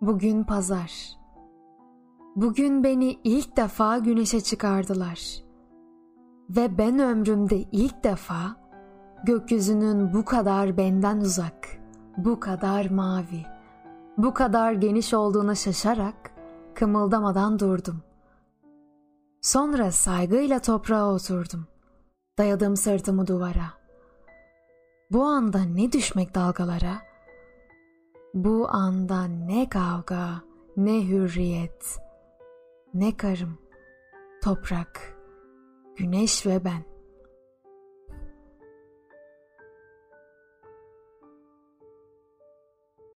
Bugün 0.00 0.44
pazar. 0.44 0.92
Bugün 2.36 2.84
beni 2.84 3.18
ilk 3.24 3.56
defa 3.56 3.98
güneşe 3.98 4.40
çıkardılar. 4.40 5.20
Ve 6.50 6.78
ben 6.78 6.98
ömrümde 6.98 7.56
ilk 7.56 8.04
defa 8.04 8.56
gökyüzünün 9.24 10.14
bu 10.14 10.24
kadar 10.24 10.76
benden 10.76 11.16
uzak, 11.20 11.68
bu 12.16 12.40
kadar 12.40 12.90
mavi, 12.90 13.46
bu 14.18 14.34
kadar 14.34 14.72
geniş 14.72 15.14
olduğuna 15.14 15.54
şaşarak 15.54 16.30
kımıldamadan 16.74 17.58
durdum. 17.58 18.02
Sonra 19.42 19.90
saygıyla 19.92 20.58
toprağa 20.58 21.14
oturdum. 21.14 21.66
Dayadım 22.38 22.76
sırtımı 22.76 23.26
duvara. 23.26 23.70
Bu 25.10 25.22
anda 25.22 25.60
ne 25.62 25.92
düşmek 25.92 26.34
dalgalara, 26.34 26.94
bu 28.34 28.68
anda 28.70 29.24
ne 29.24 29.68
kavga, 29.68 30.42
ne 30.76 31.08
hürriyet, 31.08 31.98
ne 32.94 33.16
karım, 33.16 33.58
toprak, 34.42 35.18
güneş 35.96 36.46
ve 36.46 36.64
ben.'' 36.64 36.97